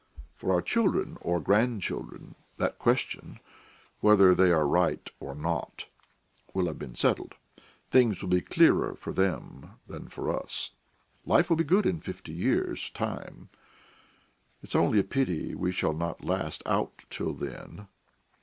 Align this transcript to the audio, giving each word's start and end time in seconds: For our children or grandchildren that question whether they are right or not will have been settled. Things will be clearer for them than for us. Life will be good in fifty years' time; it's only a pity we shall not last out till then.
For 0.33 0.51
our 0.51 0.63
children 0.63 1.19
or 1.21 1.39
grandchildren 1.39 2.33
that 2.57 2.79
question 2.79 3.39
whether 3.99 4.33
they 4.33 4.49
are 4.51 4.65
right 4.67 5.07
or 5.19 5.35
not 5.35 5.85
will 6.55 6.65
have 6.65 6.79
been 6.79 6.95
settled. 6.95 7.35
Things 7.91 8.19
will 8.23 8.29
be 8.31 8.41
clearer 8.41 8.95
for 8.95 9.13
them 9.13 9.73
than 9.85 10.07
for 10.07 10.35
us. 10.35 10.71
Life 11.23 11.51
will 11.51 11.57
be 11.57 11.63
good 11.63 11.85
in 11.85 11.99
fifty 11.99 12.31
years' 12.33 12.89
time; 12.95 13.49
it's 14.63 14.73
only 14.75 14.97
a 14.97 15.03
pity 15.03 15.53
we 15.53 15.71
shall 15.71 15.93
not 15.93 16.25
last 16.25 16.63
out 16.65 17.05
till 17.11 17.33
then. 17.35 17.87